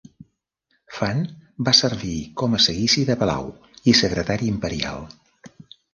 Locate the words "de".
3.11-3.19